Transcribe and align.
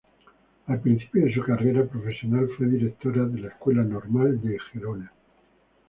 Al 0.65 0.79
principio 0.81 1.25
de 1.25 1.31
su 1.35 1.43
carrera 1.43 1.85
profesional 1.85 2.49
fue 2.57 2.65
directora 2.65 3.23
de 3.25 3.39
la 3.41 3.49
Escuela 3.49 3.83
Normal 3.83 4.41
de 4.41 4.57
Gerona. 4.73 5.11